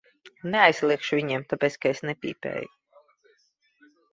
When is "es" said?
1.97-2.01